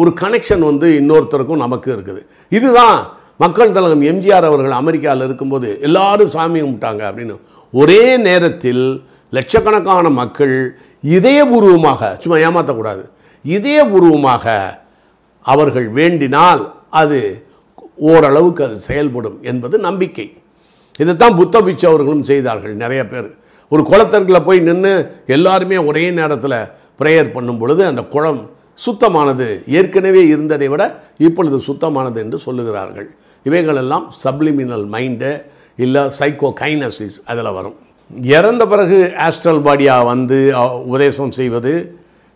ஒரு 0.00 0.10
கனெக்ஷன் 0.22 0.64
வந்து 0.70 0.86
இன்னொருத்தருக்கும் 1.00 1.62
நமக்கு 1.64 1.88
இருக்குது. 1.96 2.20
இதுதான் 2.56 2.98
மக்கள் 3.42 3.74
தலைவர் 3.76 4.02
எம்ஜிஆர் 4.12 4.48
அவர்கள் 4.48 4.74
அமெரிக்காவில் 4.80 5.24
இருக்கும்போது 5.28 5.68
எல்லாரும் 5.86 6.32
சாமி 6.34 6.58
கும்பிட்டாங்க 6.62 7.02
அப்படின்னு. 7.08 7.36
ஒரே 7.72 8.02
நேரத்தில் 8.26 8.84
லட்சக்கணக்கான 9.36 10.10
மக்கள் 10.20 10.54
இதயபூர்வமாக 11.16 12.10
சும்மா 12.22 12.36
ஏமாற்றக்கூடாது 12.46 13.04
இதயபூர்வமாக 13.44 14.44
அவர்கள் 15.46 15.88
வேண்டினால் 15.98 16.62
அது 17.02 17.20
ஓரளவுக்கு 18.10 18.62
அது 18.66 18.76
செயல்படும் 18.88 19.38
என்பது 19.50 19.76
நம்பிக்கை. 19.88 20.26
இதைத்தான் 21.02 21.38
புத்த 21.40 21.56
பிச்சு 21.66 21.86
அவர்களும் 21.90 22.26
செய்தார்கள் 22.30 22.74
நிறைய 22.82 23.02
பேர். 23.12 23.28
ஒரு 23.72 23.82
குளத்தர்களில் 23.90 24.46
போய் 24.48 24.60
நின்று 24.68 24.92
எல்லாருமே 25.36 25.78
ஒரே 25.88 26.04
நேரத்தில் 26.18 26.58
ப்ரேயர் 27.00 27.34
பண்ணும் 27.36 27.60
பொழுது 27.62 27.82
அந்த 27.90 28.02
குளம் 28.14 28.40
சுத்தமானது 28.84 29.46
ஏற்கனவே 29.78 30.22
இருந்ததை 30.32 30.68
விட 30.72 30.82
இப்பொழுது 31.26 31.58
சுத்தமானது 31.68 32.18
என்று 32.24 32.38
சொல்லுகிறார்கள். 32.46 33.08
இவைகளெல்லாம் 33.46 34.06
சப்ளிமினல் 34.22 34.86
மைண்டு 34.94 35.30
இல்லை 35.84 36.02
சைக்கோ 36.18 36.48
கைனசிஸ் 36.62 37.18
அதில் 37.32 37.56
வரும். 37.58 37.76
இறந்த 38.34 38.62
பிறகு 38.72 38.98
ஆஸ்ட்ரல் 39.26 39.62
பாடியாக 39.66 40.08
வந்து 40.12 40.38
உபதேசம் 40.90 41.32
செய்வது 41.38 41.72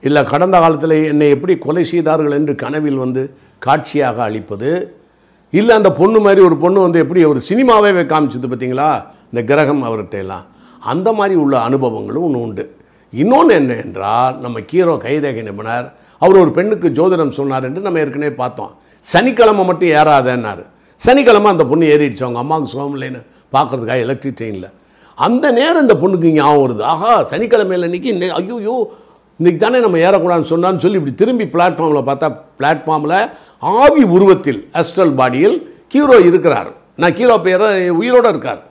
இல்லை 0.03 0.23
கடந்த 0.33 0.57
காலத்தில் 0.63 0.97
என்னை 1.11 1.29
எப்படி 1.35 1.55
கொலை 1.65 1.85
செய்தார்கள் 1.93 2.37
என்று 2.39 2.55
கனவில் 2.63 3.03
வந்து 3.05 3.23
காட்சியாக 3.67 4.23
அளிப்பது 4.29 4.71
இல்லை 5.51 5.77
அந்த 5.77 5.93
பொண்ணு 5.93 6.21
மாதிரி 6.21 6.41
ஒரு 6.41 6.57
பொண்ணு 6.57 6.81
வந்து 6.81 6.99
எப்படி 6.99 7.25
ஒரு 7.25 7.41
சினிமாவே 7.49 8.05
காமிச்சது 8.05 8.51
பார்த்தீங்களா 8.51 9.03
இந்த 9.25 9.45
கிரகம் 9.47 9.85
அவர்கிட்ட 9.85 10.11
எல்லாம் 10.11 10.45
அந்த 10.81 11.13
மாதிரி 11.13 11.35
உள்ள 11.35 11.69
அனுபவங்களும் 11.69 12.23
ஒன்று 12.23 12.41
உண்டு. 12.41 12.77
இன்னொன்று 13.13 13.55
என்ன 13.55 13.75
என்றால் 13.75 14.41
நம்ம 14.41 14.61
கீரோ 14.61 14.97
கைரேகை 14.97 15.43
நிபுணர் 15.43 15.93
அவர் 16.19 16.37
ஒரு 16.37 16.51
பெண்ணுக்கு 16.51 16.89
ஜோதிடம் 16.89 17.29
சொன்னார் 17.29 17.65
என்று 17.65 17.81
நம்ம 17.81 17.99
ஏற்கனவே 17.99 18.35
பார்த்தோம். 18.35 18.75
சனிக்கிழமை 19.01 19.65
மட்டும் 19.65 19.89
ஏறாதேன்னாரு. 19.89 20.67
சனிக்கிழமை 20.97 21.51
அந்த 21.51 21.67
பொண்ணு 21.67 21.87
ஏறிடுச்சு. 21.87 22.21
அவங்க 22.21 22.39
அம்மாவுக்கு 22.39 22.71
சுகம் 22.71 23.01
இல்லைன்னு 23.01 23.27
பார்க்குறதுக்காக 23.53 23.99
எலக்ட்ரிக் 23.99 24.35
ட்ரெயினில் 24.41 24.71
அந்த 25.15 25.51
நேரம் 25.51 25.81
இந்த 25.81 25.95
பொண்ணுக்கு 25.95 26.33
ஞாபகம் 26.33 26.79
வருது. 26.79 26.83
ஆஹா 26.83 27.23
சனிக்கிழமையில் 27.23 27.83
இன்னைக்கு 27.83 28.13
இன்னை- 28.13 28.29
ஐயோ 28.29 28.93
இன்றைக்கி 29.43 29.57
தானே 29.57 29.81
நம்ம 29.81 29.97
ஏறக்கூடாதுன்னு 29.97 30.43
சொன்னான்னு 30.43 30.79
சொல்லி 30.79 30.97
இப்படி 30.97 31.15
திரும்பி 31.15 31.45
பிளாட்ஃபார்மில் 31.45 32.11
பார்த்தா 32.11 32.37
பிளாட்ஃபார்மில் 32.59 33.31
ஆவி 33.63 34.03
உருவத்தில் 34.17 34.61
அஸ்ட்ரல் 34.81 35.15
பாடியில் 35.21 35.57
கீரோ 35.93 36.17
இருக்கிறார். 36.29 36.71
நான் 37.01 37.17
கீரோ 37.19 37.37
பேர 37.47 37.63
உயிரோடு 38.01 38.29
இருக்கார். 38.33 38.63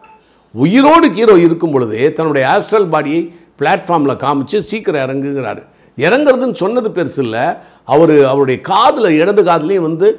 உயிரோடு 0.53 1.07
கீரோ 1.17 1.35
இருக்கும் 1.45 1.73
பொழுதே 1.75 2.05
தன்னுடைய 2.17 2.45
ஆஸ்ட்ரல் 2.53 2.89
பாடியை 2.93 3.21
பிளாட்ஃபார்மில் 3.59 4.21
காமிச்சு 4.23 4.59
சீக்கிரம் 4.71 5.03
இறங்குங்கிறாரு 5.05 5.63
இறங்குறதுன்னு 6.05 6.57
சொன்னது 6.63 6.89
பெருசு 6.97 7.21
இல்லை. 7.25 7.45
அவர் 7.93 8.13
அவருடைய 8.31 8.57
காதில் 8.71 9.17
இடது 9.21 9.41
காதுலேயும் 9.51 9.87
வந்து 9.89 10.09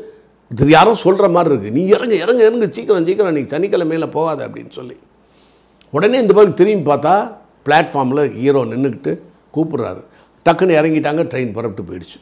இது 0.51 0.71
யாரோ 0.77 0.93
சொல்கிற 1.05 1.27
மாதிரி 1.35 1.51
இருக்குது 1.53 1.77
நீ 1.79 1.83
இறங்கு 1.95 2.17
இறங்கு 2.25 2.43
இறங்கு 2.49 2.67
சீக்கிரம் 2.77 3.07
சீக்கிரம் 3.09 3.37
நீ 3.39 3.43
சனிக்கிழமையில் 3.53 4.15
போகாத 4.17 4.41
அப்படின்னு 4.47 4.73
சொல்லி. 4.79 4.97
உடனே 5.97 6.19
இந்த 6.25 6.35
பகுதி 6.39 6.53
திரும்பி 6.61 6.91
பார்த்தா 6.91 7.15
பிளாட்ஃபார்மில் 7.67 8.25
ஹீரோ 8.41 8.63
நின்றுக்கிட்டு 8.73 9.13
கூப்பிட்றாரு. 9.55 10.03
டக்குன்னு 10.47 10.79
இறங்கிட்டாங்க 10.81 11.23
ட்ரெயின் 11.33 11.55
புறப்பட்டு 11.57 11.89
போயிடுச்சு. 11.89 12.19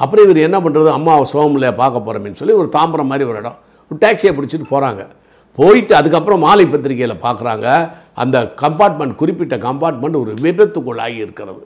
அப்புறம் 0.00 0.24
இவர் 0.26 0.40
என்ன 0.46 0.58
பண்ணுறது 0.64 0.90
அம்மா 0.98 1.12
சோமில் 1.32 1.68
பார்க்க 1.80 2.04
போகிறோமேனு 2.06 2.40
சொல்லி 2.40 2.54
ஒரு 2.60 2.68
தாம்பரம் 2.76 3.10
மாதிரி 3.10 3.28
ஒரு 3.30 3.38
இடம். 3.42 3.58
ஒரு 3.90 3.98
டாக்ஸியை 4.04 4.32
பிடிச்சிட்டு 4.36 4.72
போகிறாங்க 4.72 5.02
போயிட்டு 5.58 5.92
அதுக்கப்புறம் 5.96 6.42
மாலை 6.46 6.64
பத்திரிகையில் 6.66 7.22
பார்க்குறாங்க. 7.26 7.66
அந்த 8.22 8.36
கம்பார்ட்மெண்ட் 8.62 9.14
குறிப்பிட்ட 9.14 9.54
கம்பார்ட்மெண்ட் 9.66 10.20
ஒரு 10.22 10.32
விபத்துக்குள்ளாகி 10.42 11.18
இருக்கிறது 11.24 11.62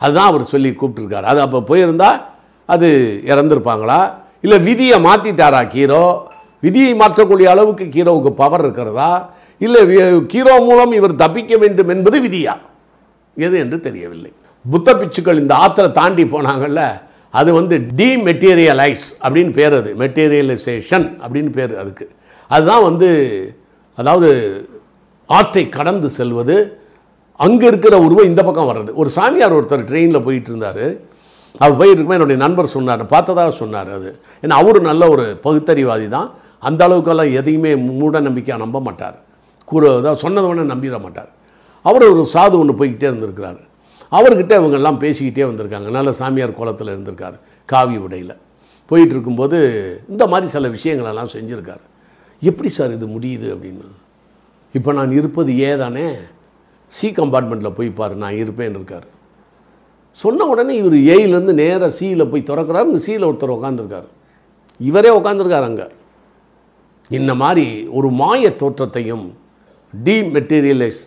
அதுதான் 0.00 0.28
அவர் 0.30 0.44
சொல்லி 0.52 0.70
கூப்பிட்டுருக்காரு. 0.70 1.26
அது 1.32 1.40
அப்போ 1.40 1.58
போயிருந்தால் 1.70 2.18
அது 2.74 2.88
இறந்துருப்பாங்களா? 3.26 4.00
இல்லை 4.44 4.58
விதியை 4.68 4.98
மாற்றிட்டாரா 5.04 5.60
கீரோ? 5.74 6.04
விதியை 6.64 6.92
மாற்றக்கூடிய 6.94 7.46
அளவுக்கு 7.54 7.84
கீரோவுக்கு 7.96 8.30
பவர் 8.42 8.64
இருக்கிறதா? 8.64 9.10
இல்லை 9.60 9.80
கீரோ 10.32 10.54
மூலம் 10.66 10.92
இவர் 10.98 11.14
தப்பிக்க 11.22 11.56
வேண்டும் 11.56 11.92
என்பது 11.94 12.18
விதியா? 12.26 12.54
எது 13.46 13.56
என்று 13.58 13.78
தெரியவில்லை. 13.80 14.32
புத்த 14.64 14.94
பிச்சுக்கள் 15.00 15.40
இந்த 15.42 15.54
ஆற்றுல 15.54 15.90
தாண்டி 15.90 16.24
போனாங்கல்ல 16.24 16.82
அது 17.32 17.52
வந்து 17.52 17.78
டிமெட்டீரியலைஸ் 18.00 19.04
அப்படின்னு 19.24 19.52
பேர் 19.52 19.74
அது. 19.74 19.94
மெட்டீரியலைசேஷன் 20.02 21.06
அப்படின்னு 21.24 21.50
பேர் 21.50 21.78
அதுக்கு. 21.78 22.06
அதுதான் 22.50 22.82
வந்து 22.82 23.08
அதாவது 23.98 24.28
ஆற்றை 25.28 25.68
கடந்து 25.68 26.10
செல்வது 26.10 26.78
அங்கே 27.36 27.66
இருக்கிற 27.66 27.98
உருவம் 27.98 28.24
இந்த 28.24 28.44
பக்கம் 28.44 28.70
வர்றது. 28.70 28.94
ஒரு 28.94 29.10
சாமியார் 29.10 29.56
ஒருத்தர் 29.58 29.88
ட்ரெயினில் 29.90 30.24
போயிட்டு 30.24 30.50
இருந்தார் 30.50 30.84
அவர் 31.60 31.76
போயிட்டு 31.76 31.96
இருக்கும்போது 31.96 32.18
என்னுடைய 32.18 32.40
நண்பர் 32.46 32.66
சொன்னார் 32.66 33.06
பார்த்ததாக 33.06 33.50
சொன்னார் 33.50 33.90
அது. 33.90 34.20
ஏன்னா 34.42 34.54
அவரும் 34.62 34.82
நல்ல 34.82 35.08
ஒரு 35.08 35.40
பகுத்தறிவாதி 35.44 36.08
தான் 36.08 36.28
அந்த 36.58 36.88
அளவுக்கெல்லாம் 36.88 37.32
எதையுமே 37.32 37.76
மூட 37.76 38.20
நம்பிக்கையாக 38.20 38.62
நம்ப 38.64 38.80
மாட்டார். 38.80 39.16
கூற 39.64 39.96
அதாவது 39.96 40.20
சொன்னதை 40.20 40.50
நம்பிட 40.74 41.00
மாட்டார். 41.00 41.30
அவர் 41.82 42.04
ஒரு 42.12 42.26
சாது 42.34 42.58
ஒன்று 42.58 42.78
போய்கிட்டே 42.80 43.08
இருந்திருக்கிறாரு. 43.10 43.60
அவர்கிட்ட 44.12 44.52
இவங்கெல்லாம் 44.60 45.00
பேசிக்கிட்டே 45.02 45.44
வந்திருக்காங்க. 45.50 45.90
நல்ல 45.90 46.12
சாமியார் 46.12 46.54
கோலத்தில் 46.54 46.88
இருந்திருக்காரு 46.88 47.38
காவி 47.64 47.96
உடையில். 47.96 48.36
போயிட்டு 48.86 49.12
இருக்கும்போது 49.12 49.58
இந்த 50.08 50.26
மாதிரி 50.26 50.50
சில 50.50 50.68
விஷயங்களெல்லாம் 50.68 51.32
செஞ்சுருக்காரு. 51.32 51.84
எப்படி 52.40 52.68
சார் 52.68 52.92
இது 52.92 53.06
முடியுது 53.06 53.48
அப்படின்னு? 53.54 53.88
இப்போ 54.72 54.92
நான் 54.92 55.10
இருப்பது 55.10 55.58
ஏதானே? 55.58 56.14
சி 56.86 57.08
கம்பார்ட்மெண்ட்டில் 57.10 57.70
போய் 57.70 57.90
பாரு 57.90 58.14
நான் 58.14 58.32
இருப்பேன்னு 58.32 58.78
இருக்கார். 58.80 59.06
சொன்ன 60.12 60.46
உடனே 60.46 60.76
இவர் 60.76 60.92
ஏயிலேருந்து 60.92 61.54
நேராக 61.54 61.90
சியில் 61.90 62.28
போய் 62.28 62.48
திறக்கிறார் 62.50 62.84
இந்த 62.84 62.98
சியில் 62.98 63.24
ஒருத்தர் 63.24 63.56
உட்காந்துருக்காரு 63.58 64.08
இவரே 64.80 65.10
உட்காந்துருக்கார் 65.18 65.68
அங்கே. 65.70 65.86
இந்த 67.08 67.34
மாதிரி 67.34 67.86
ஒரு 67.98 68.10
மாய 68.10 68.56
தோற்றத்தையும் 68.56 69.24
டீமெட்டீரியலைஸ் 70.04 71.00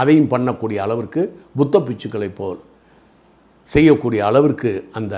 அதையும் 0.00 0.30
பண்ணக்கூடிய 0.32 0.78
அளவிற்கு 0.86 1.22
புத்த 1.58 1.78
பிச்சுக்களை 1.86 2.28
போல் 2.38 2.60
செய்யக்கூடிய 3.68 4.20
அளவிற்கு 4.28 4.70
அந்த 4.98 5.14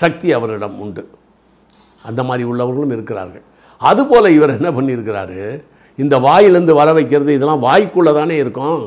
சக்தி 0.00 0.28
அவரிடம் 0.38 0.78
உண்டு. 0.84 1.02
அந்த 2.08 2.22
மாதிரி 2.28 2.44
உள்ளவர்களும் 2.50 2.94
இருக்கிறார்கள். 2.96 3.44
அதுபோல் 3.90 4.34
இவர் 4.36 4.56
என்ன 4.58 4.70
பண்ணியிருக்கிறாரு? 4.76 5.42
இந்த 6.02 6.14
வாயிலேருந்து 6.26 6.74
வர 6.80 6.88
வைக்கிறது 6.92 7.34
இதெல்லாம் 7.34 7.64
வாய்க்குள்ளே 7.68 8.12
தானே 8.18 8.36
இருக்கும். 8.44 8.82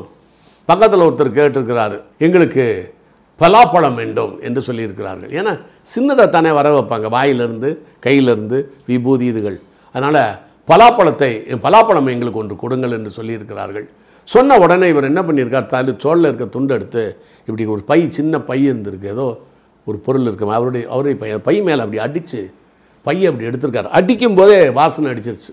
பக்கத்தில் 0.70 1.04
ஒருத்தர் 1.06 1.36
கேட்டிருக்கிறாரு 1.38 1.96
எங்களுக்கு 2.26 2.94
பலாப்பழம் 3.40 3.96
வேண்டும் 4.00 4.32
என்று 4.46 4.60
சொல்லியிருக்கிறார்கள். 4.66 5.30
ஏன்னா 5.38 5.52
சின்னதாக 5.92 6.28
தானே 6.28 6.50
வர 6.50 6.66
வைப்பாங்க 6.78 7.08
வாயிலிருந்து 7.16 7.70
கையிலிருந்து 8.06 8.58
விபூதி 8.86 9.26
இதுகள். 9.32 9.58
அதனால் 9.94 10.22
பலாப்பழத்தை 10.70 11.30
பலாப்பழம் 11.66 12.12
எங்களுக்கு 12.14 12.42
ஒன்று 12.42 12.56
கொடுங்கள் 12.56 12.96
என்று 12.98 13.12
சொல்லியிருக்கிறார்கள். 13.16 13.86
சொன்ன 14.24 14.58
உடனே 14.58 14.88
இவர் 14.88 15.04
என்ன 15.04 15.22
பண்ணியிருக்கார்? 15.22 15.66
தாலி 15.66 15.92
சோழில் 15.92 16.28
இருக்க 16.28 16.44
துண்டு 16.44 16.74
எடுத்து 16.74 17.16
இப்படி 17.38 17.64
ஒரு 17.66 17.82
பை 17.82 18.10
சின்ன 18.10 18.40
பை 18.40 18.70
இருந்திருக்கு. 18.70 19.04
ஏதோ 19.04 19.38
ஒரு 19.84 19.98
பொருள் 19.98 20.22
இருக்கு. 20.22 20.52
அவருடைய 20.52 20.88
அவருடைய 20.88 21.16
பை 21.18 21.38
பை 21.38 21.62
மேலே 21.62 21.80
அப்படி 21.80 21.98
அடித்து 21.98 22.52
பையை 23.02 23.32
அப்படி 23.32 23.48
எடுத்திருக்காரு. 23.48 23.88
அடிக்கும் 23.88 24.34
போதே 24.34 24.70
வாசனை 24.70 25.12
அடிச்சிருச்சு. 25.12 25.52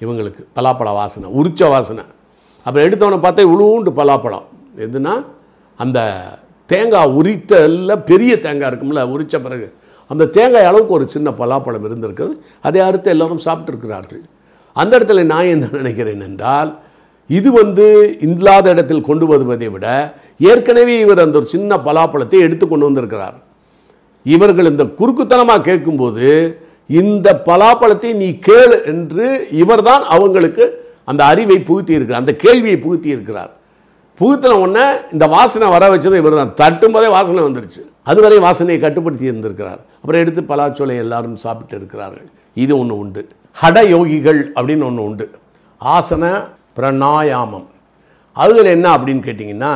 இவங்களுக்கு 0.00 0.44
பலாப்பழ 0.56 0.84
வாசனை 0.84 1.30
உரிச்ச 1.30 1.68
வாசனை. 1.68 2.04
அப்புறம் 2.62 2.88
எடுத்தவனை 2.88 3.26
பார்த்தா 3.26 3.42
உழுவுண்டு 3.54 3.90
பலாப்பழம். 3.90 4.46
எதுனா 4.76 5.24
அந்த 5.76 6.22
தேங்காய் 6.66 7.08
உரித்தல்ல 7.08 8.04
பெரிய 8.04 8.38
தேங்காய் 8.38 8.70
இருக்கும்ல 8.70 9.08
உரித்த 9.08 9.40
பிறகு. 9.40 9.72
அந்த 10.08 10.26
தேங்காய் 10.26 10.64
அளவுக்கு 10.64 10.94
ஒரு 10.94 11.08
சின்ன 11.08 11.30
பலாப்பழம் 11.30 11.86
இருந்திருக்குது. 11.90 12.32
அதை 12.60 12.80
அறுத்து 12.80 13.10
எல்லாரும் 13.10 13.40
சாப்பிட்டுருக்கிறார்கள். 13.44 14.22
அந்த 14.72 14.98
இடத்துல 14.98 15.24
நான் 15.24 15.44
என்ன 15.44 15.68
நினைக்கிறேன் 15.72 16.20
என்றால் 16.20 16.78
இது 17.30 17.48
வந்து 17.52 17.86
இல்லாத 18.26 18.66
இடத்தில் 18.74 19.06
கொண்டு 19.08 19.26
வருவதை 19.26 19.68
விட 19.68 19.86
ஏற்கனவே 20.50 20.94
இவர் 21.04 21.24
அந்த 21.24 21.38
ஒரு 21.40 21.48
சின்ன 21.54 21.76
பலாப்பழத்தை 21.86 22.38
எடுத்து 22.46 22.64
கொண்டு 22.66 22.88
வந்திருக்கிறார். 22.88 23.36
இவர்கள் 24.26 24.70
இந்த 24.72 24.84
குறுக்குத்தனமாக 24.98 25.66
கேட்கும்போது 25.68 26.28
இந்த 27.00 27.28
பலாப்பழத்தை 27.46 28.10
நீ 28.22 28.28
கேளு 28.46 28.76
என்று 28.92 29.26
இவர்தான் 29.62 30.02
அவங்களுக்கு 30.16 30.64
அந்த 31.10 31.22
அறிவை 31.32 31.58
புகுத்தி 31.68 31.92
இருக்கிறார் 31.96 32.22
அந்த 32.24 32.34
கேள்வியை 32.44 32.78
புகுத்தி 32.84 33.08
இருக்கிறார் 33.16 33.52
புகுத்தின 34.20 34.56
உடனே 34.64 34.84
இந்த 35.12 35.26
வாசனை 35.36 35.68
வர 35.74 35.84
வச்சது 35.92 36.16
இவர் 36.22 36.36
தான் 36.40 36.52
தட்டும் 36.60 36.94
போதே 36.94 37.08
வாசனை 37.14 37.42
வந்துருச்சு. 37.44 37.80
அதுவரை 38.10 38.38
வாசனையை 38.38 38.80
கட்டுப்படுத்தி 38.80 39.26
இருந்திருக்கிறார். 39.30 39.80
அப்புறம் 40.00 40.22
எடுத்து 40.24 40.42
பலாச்சோலை 40.42 40.96
எல்லாரும் 41.04 41.36
சாப்பிட்டு 41.36 41.74
இருக்கிறார்கள். 41.80 42.28
இது 42.64 42.72
ஒன்று 42.78 42.98
உண்டு. 42.98 43.22
ஹட 43.62 43.78
யோகிகள் 43.94 44.40
அப்படின்னு 44.56 44.86
ஒன்று 44.90 45.02
உண்டு. 45.08 45.26
ஆசன 45.80 46.24
பிரணாயாமம். 46.76 47.66
அதில் 48.32 48.64
என்ன 48.64 48.96
அப்படின்னு 48.96 49.26
கேட்டிங்கன்னா 49.28 49.72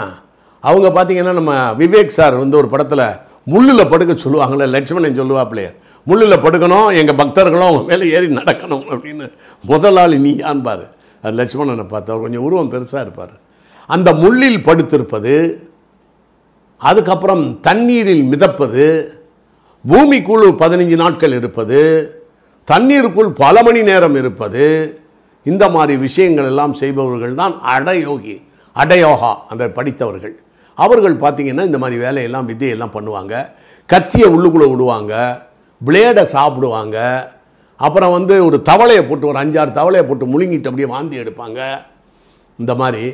அவங்க 0.60 0.88
பார்த்தீங்கன்னா 0.88 1.32
நம்ம 1.32 1.72
விவேக் 1.72 2.16
சார் 2.18 2.34
வந்து 2.34 2.56
ஒரு 2.56 2.68
படத்தில் 2.68 3.06
முள்ளில் 3.52 3.90
படுக்க 3.90 4.12
சொல்லுவாங்களே 4.12 4.68
லட்சுமணன் 4.68 5.20
சொல்லுவாப்பிலே 5.20 5.66
முள்ளில் 6.06 6.42
படுக்கணும் 6.44 6.88
எங்கள் 6.98 7.16
பக்தர்களும் 7.16 7.68
அவங்க 7.68 7.82
மேலே 7.82 8.10
ஏறி 8.10 8.26
நடக்கணும் 8.26 8.84
அப்படின்னு. 8.92 9.32
முதலாளி 9.64 10.18
நீ 10.18 10.32
யான்பார் 10.36 10.84
அது 11.22 11.36
லட்சுமணனை 11.36 11.86
பார்த்து 11.88 12.12
அவர் 12.12 12.24
கொஞ்சம் 12.24 12.42
உருவம் 12.42 12.72
பெருசாக 12.72 13.00
இருப்பார். 13.00 13.34
அந்த 13.86 14.12
முள்ளில் 14.12 14.64
படுத்திருப்பது 14.64 15.34
அதுக்கப்புறம் 16.78 17.60
தண்ணீரில் 17.60 18.24
மிதப்பது 18.32 18.86
பூமிக்குள் 19.88 20.46
பதினஞ்சு 20.50 20.96
நாட்கள் 20.96 21.32
இருப்பது 21.32 21.80
தண்ணீருக்குள் 22.64 23.30
பல 23.30 23.62
மணி 23.62 23.82
நேரம் 23.82 24.14
இருப்பது 24.14 24.64
இந்த 25.50 25.64
மாதிரி 25.74 25.94
விஷயங்கள் 26.06 26.48
எல்லாம் 26.52 26.74
செய்பவர்கள் 26.80 27.34
தான் 27.40 27.54
அடயோகி 27.74 28.36
அடயோகா 28.76 29.32
அந்த 29.52 29.64
படித்தவர்கள். 29.76 30.34
அவர்கள் 30.78 31.16
பார்த்தீங்கன்னா 31.22 31.64
இந்த 31.70 31.78
மாதிரி 31.82 31.96
வேலையெல்லாம் 32.04 32.48
வித்தியெல்லாம் 32.50 32.94
பண்ணுவாங்க. 32.96 33.34
கத்தியை 33.92 34.28
உள்ளுக்குள்ளே 34.34 34.66
விடுவாங்க 34.72 35.14
பிளேடை 35.80 36.24
சாப்பிடுவாங்க. 36.36 36.96
அப்புறம் 37.80 38.14
வந்து 38.16 38.34
ஒரு 38.46 38.56
தவளையை 38.70 39.02
போட்டு 39.08 39.28
ஒரு 39.30 39.38
அஞ்சாறு 39.42 39.72
தவளையை 39.80 40.04
போட்டு 40.06 40.26
முழுங்கிட்டு 40.32 40.68
அப்படியே 40.70 40.88
வாந்தி 40.94 41.16
எடுப்பாங்க. 41.22 41.60
இந்த 42.58 42.72
மாதிரி. 42.74 43.04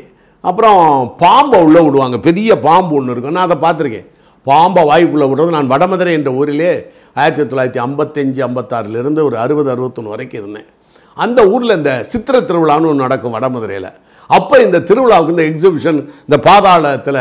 அப்புறம் 0.44 0.80
பாம்பை 1.22 1.58
உள்ளே 1.66 1.80
விடுவாங்க. 1.86 2.16
பெரிய 2.28 2.50
பாம்பு 2.66 2.94
ஒன்று 2.98 3.12
இருக்கும். 3.14 3.36
நான் 3.38 3.48
அதை 3.50 3.58
பார்த்துருக்கேன். 3.64 4.08
பாம்பை 4.46 4.82
வாய்க்குள்ளே 4.90 5.26
விடுறது 5.30 5.56
நான் 5.56 5.70
வடமதுரை 5.70 6.12
என்ற 6.18 6.30
ஊரிலே 6.40 6.72
ஆயிரத்தி 7.20 7.42
தொள்ளாயிரத்தி 7.42 7.80
ஐம்பத்தஞ்சு 7.86 8.40
ஐம்பத்தாறுலேருந்து 8.48 9.22
ஒரு 9.28 9.36
அறுபது 9.44 9.68
அறுபத்தொன்று 9.74 10.14
வரைக்கும் 10.14 10.40
இருந்தேன். 10.40 10.68
அந்த 11.24 11.40
ஊரில் 11.52 11.76
இந்த 11.80 11.92
சித்திரை 12.12 12.40
திருவிழான்னு 12.48 12.88
ஒன்று 12.90 13.06
நடக்கும் 13.06 13.34
வடமதுரையில் 13.36 13.90
அப்போ 14.36 14.56
இந்த 14.66 14.78
திருவிழாவுக்கு 14.88 15.34
இந்த 15.34 15.44
எக்ஸிபிஷன் 15.50 15.98
இந்த 16.26 16.36
பாதாளத்தில் 16.46 17.20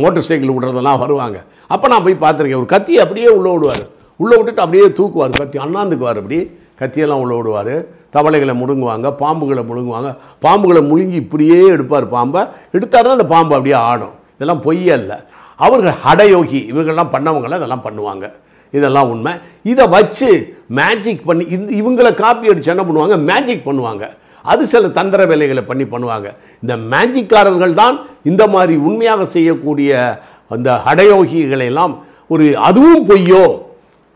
மோட்டார் 0.00 0.26
சைக்கிள் 0.28 0.54
விடுறதெல்லாம் 0.54 1.00
வருவாங்க. 1.02 1.38
அப்போ 1.74 1.86
நான் 1.92 2.04
போய் 2.06 2.22
பார்த்துருக்கேன். 2.24 2.62
ஒரு 2.62 2.70
கத்தியை 2.74 3.00
அப்படியே 3.04 3.28
உள்ளே 3.38 3.50
விடுவார் 3.54 3.84
உள்ளே 4.22 4.34
விட்டுட்டு 4.38 4.64
அப்படியே 4.64 4.86
தூக்குவார். 4.98 5.36
கத்தி 5.42 5.58
அண்ணாந்துக்குவார் 5.66 6.20
அப்படி. 6.22 6.38
கத்தியெல்லாம் 6.80 7.22
உள்ளே 7.24 7.36
விடுவார் 7.38 7.74
தவளைகளை 8.14 8.54
முழுங்குவாங்க 8.62 9.08
பாம்புகளை 9.22 9.62
முழுங்குவாங்க 9.68 10.10
பாம்புகளை 10.44 10.82
முழுங்கி 10.90 11.16
இப்படியே 11.24 11.60
எடுப்பார் 11.76 12.06
பாம்பை. 12.16 12.42
எடுத்தாருன்னா 12.76 13.16
அந்த 13.18 13.28
பாம்பு 13.34 13.56
அப்படியே 13.58 13.78
ஆடும். 13.90 14.14
இதெல்லாம் 14.36 14.62
பொய்யல்ல 14.66 15.14
அவர்கள் 15.64 15.98
ஹடயோகி. 16.04 16.60
இவங்கெல்லாம் 16.72 17.12
பண்ணவங்களாம் 17.14 17.60
இதெல்லாம் 17.62 17.86
பண்ணுவாங்க. 17.86 18.26
இதெல்லாம் 18.72 19.10
உண்மை. 19.14 19.32
இதை 19.72 19.84
வச்சு 19.96 20.30
மேஜிக் 20.80 21.24
பண்ணி 21.28 21.44
இந்த 21.54 21.70
இவங்களை 21.80 22.12
காப்பி 22.22 22.50
அடிச்சு 22.52 22.72
என்ன 22.74 22.84
பண்ணுவாங்க? 22.88 23.16
மேஜிக் 23.30 23.66
பண்ணுவாங்க. 23.68 24.04
அது 24.44 24.62
சில 24.66 24.88
தந்திர 24.98 25.26
வேலைகளை 25.32 25.62
பண்ணி 25.64 25.84
பண்ணுவாங்க. 25.84 26.28
இந்த 26.62 26.74
மேஜிக்காரர்கள் 26.92 27.74
தான் 27.82 27.96
இந்த 28.30 28.42
மாதிரி 28.54 28.76
உண்மையாக 28.88 29.24
செய்யக்கூடிய 29.36 29.90
அந்த 30.54 30.70
ஹடயோகிகளை 30.86 31.66
எல்லாம் 31.72 31.92
ஒரு 32.34 32.46
அதுவும் 32.68 33.04
பொய்யோ 33.10 33.44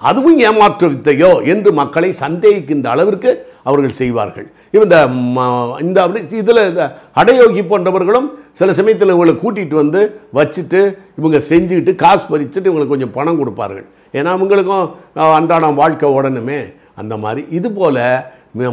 அதுவும் 0.00 0.38
ஏமாற்று 0.38 0.86
வித்தையோ 0.92 1.30
என்று 1.52 1.70
மக்களை 1.72 2.10
சந்தேகிக்கின்ற 2.24 2.86
அளவிற்கு 2.94 3.30
அவர்கள் 3.66 3.98
செய்வார்கள். 4.00 4.46
இந்த 4.70 4.96
ம- 5.36 5.80
இந்த 5.82 5.98
இதில் 6.40 6.68
இந்த 6.70 6.84
அடையோகி 7.14 7.62
போன்றவர்களும் 7.62 8.28
சில 8.52 8.72
சமயத்தில் 8.72 9.12
இவங்களை 9.14 9.34
கூட்டிகிட்டு 9.36 9.74
வந்து 9.74 10.00
வச்சுட்டு 10.34 10.80
இவங்க 11.18 11.38
செஞ்சுக்கிட்டு 11.50 11.94
காசு 11.94 12.24
பறிச்சுட்டு 12.28 12.68
இவங்களுக்கு 12.68 12.94
கொஞ்சம் 12.94 13.16
பணம் 13.18 13.38
கொடுப்பார்கள். 13.38 13.86
ஏன்னா 14.12 14.30
அவங்களுக்கும் 14.36 14.86
அன்றாடம் 15.34 15.74
வாழ்க்கை 15.74 16.10
உடனுமே 16.10 16.60
அந்த 16.94 17.16
மாதிரி 17.16 17.42
இது 17.50 17.70
போல 17.72 17.96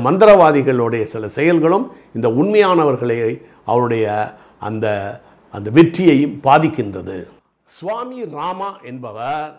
மந்திரவாதிகளுடைய 0.08 1.04
சில 1.04 1.28
செயல்களும் 1.28 1.86
இந்த 2.16 2.28
உண்மையானவர்களை 2.40 3.18
அவருடைய 3.66 4.06
அந்த 4.60 4.86
அந்த 5.54 5.70
வெற்றியையும் 5.70 6.40
பாதிக்கின்றது. 6.44 7.18
சுவாமி 7.70 8.20
ராமா 8.36 8.70
என்பவர் 8.84 9.52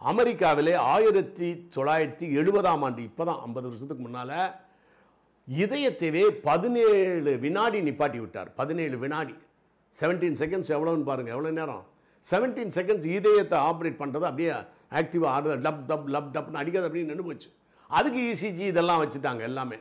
அமெரிக்காவிலே 0.00 0.74
ஆயிரத்தி 0.92 1.48
தொள்ளாயிரத்தி 1.76 2.26
எழுபதாம் 2.40 2.82
ஆண்டு 2.86 3.02
இப்போ 3.02 3.24
தான் 3.24 3.40
ஐம்பது 3.44 3.66
வருஷத்துக்கு 3.68 4.04
முன்னால் 4.06 4.36
இதயத்தைவே 5.58 6.28
பதினேழு 6.28 7.38
வினாடி 7.38 7.80
நிப்பாட்டி 7.80 8.18
விட்டார். 8.18 8.54
பதினேழு 8.54 8.98
வினாடி. 8.98 9.34
17 10.00 10.36
செகண்ட்ஸ் 10.40 10.70
எவ்வளோன்னு 10.74 11.02
பாருங்கள் 11.02 11.34
எவ்வளோ 11.34 11.50
நேரம்? 11.50 11.86
17 12.30 12.70
செகண்ட்ஸ் 12.74 13.04
இதயத்தை 13.04 13.58
ஆப்ரேட் 13.58 14.00
பண்ணுறது 14.02 14.26
அப்படியே 14.30 14.50
ஆக்டிவாக 14.90 15.32
ஆடுறது 15.36 15.64
டப் 15.66 15.82
டப் 15.88 16.06
லப் 16.14 16.30
டப்னு 16.34 16.60
அடிக்கிறது 16.62 16.86
அப்படியே 16.86 17.06
நின்று 17.06 17.24
போச்சு. 17.24 17.48
அதுக்கு 17.86 18.34
இசிஜி 18.34 18.64
இதெல்லாம் 18.72 19.02
வச்சுட்டாங்க 19.04 19.40
எல்லாமே. 19.40 19.78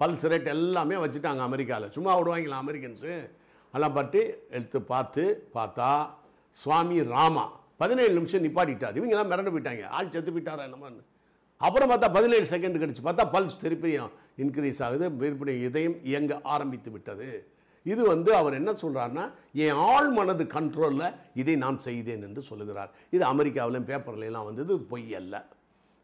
பல்ஸ் 0.00 0.26
ரேட் 0.32 0.46
எல்லாமே 0.46 0.94
வச்சுட்டாங்க 0.94 1.38
அமெரிக்காவில் 1.38 1.90
சும்மா 1.90 2.20
விடுவாங்களா 2.20 2.58
அமெரிக்கன்ஸு? 2.64 3.30
எல்லாம் 3.72 3.92
பட்டு 3.92 4.46
எடுத்து 4.50 4.82
பார்த்து 4.82 5.48
பார்த்தா 5.54 6.08
சுவாமி 6.50 7.02
ராமா 7.02 7.60
பதினேழு 7.76 8.12
நிமிஷம் 8.12 8.44
நிப்பாட்டிட்டார். 8.44 8.96
இவங்கெல்லாம் 8.98 9.30
மிரண்டு 9.30 9.52
போயிட்டாங்க. 9.54 9.86
ஆள் 9.86 10.10
செத்து 10.10 10.32
போயிட்டாரா 10.32 10.64
என்னமான்னு. 10.68 11.02
அப்புறம் 11.66 11.90
பார்த்தா 11.90 12.08
பதினேழு 12.18 12.46
செகண்ட் 12.52 12.80
கழிச்சு 12.82 13.02
பார்த்தா 13.08 13.24
பல்ஸ் 13.34 13.62
திருப்பியும் 13.62 14.12
இன்க்ரீஸ் 14.42 14.80
ஆகுது. 14.86 15.06
விற்பனை 15.22 15.54
இதயம் 15.68 15.96
இயங்க 16.10 16.32
ஆரம்பித்து 16.54 16.90
விட்டது. 16.94 17.28
இது 17.92 18.02
வந்து 18.12 18.30
அவர் 18.40 18.56
என்ன 18.58 18.70
சொல்றாருன்னா 18.82 19.24
என் 19.64 19.80
ஆள் 19.92 20.10
மனது 20.18 20.44
கண்ட்ரோலில் 20.56 21.06
இதை 21.40 21.54
நான் 21.64 21.78
செய்தேன் 21.86 22.24
என்று 22.28 22.42
சொல்லுகிறார். 22.50 22.90
இது 23.16 23.24
அமெரிக்காவிலும் 23.32 23.88
பேப்பர்லாம் 23.90 24.48
வந்தது 24.50 24.74
பொய் 24.92 25.14
அல்ல. 25.20 25.34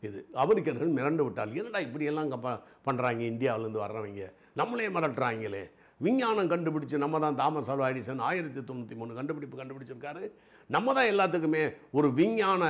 இது 0.06 0.18
அமெரிக்கர்கள் 0.44 0.96
மிரண்டு 0.96 1.22
விட்டால் 1.26 1.54
என்னடா 1.60 1.80
இப்படியெல்லாம் 1.86 2.28
ப 2.46 2.50
பண்ணுறாங்க 2.88 3.22
இந்தியாவிலேருந்து 3.32 3.84
வர்றவங்க. 3.84 4.26
நம்மளே 4.60 4.88
மிரட்டுறாங்களே. 4.96 5.64
விஞ்ஞானம் 6.06 6.50
கண்டுபிடிச்சு 6.50 6.96
நம்ம 7.04 7.18
தான் 7.24 7.38
தாமஸ் 7.40 7.70
ஆல்வா 7.72 7.86
எடிசன் 7.92 8.20
ஆயிரத்தி 8.28 8.60
தொண்ணூற்றி 8.68 8.96
மூணு 8.98 9.16
கண்டுபிடிப்பு 9.16 9.56
கண்டுபிடிச்சிருக்காரு. 9.60 10.24
நம்ம 10.74 10.92
தான் 10.96 11.10
எல்லாத்துக்குமே 11.12 11.62
ஒரு 11.98 12.08
விஞ்ஞான 12.18 12.62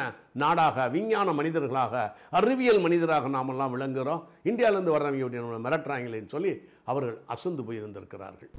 நாடாக 0.42 0.84
விஞ்ஞான 0.88 1.32
மனிதர்களாக 1.32 1.94
அறிவியல் 2.40 2.80
மனிதராக 2.84 3.28
நாமெல்லாம் 3.28 3.72
விளங்குகிறோம் 3.74 4.22
இந்தியாவிலேருந்து 4.50 4.94
வர்றவங்க 4.94 5.22
இப்படி 5.22 5.40
நம்மளை 5.40 5.60
மிரட்டுறாங்களேன்னு 5.66 6.34
சொல்லி 6.34 6.52
அவர்கள் 6.84 7.16
அசந்து 7.26 7.62
போயிருந்திருக்கிறார்கள். 7.62 8.50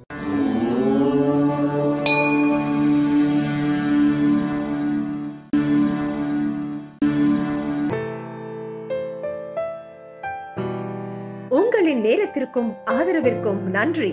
உங்களின் 11.60 12.04
நேரத்திற்கும் 12.08 12.70
ஆதரவிற்கும் 12.96 13.62
நன்றி. 13.78 14.12